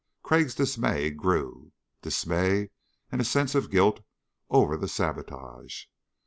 Crag's 0.23 0.55
dismay 0.55 1.11
grew 1.11 1.73
dismay 2.01 2.71
and 3.11 3.21
a 3.21 3.23
sense 3.23 3.53
of 3.53 3.69
guilt 3.69 3.99
over 4.49 4.75
the 4.75 4.87
sabotage. 4.87 5.85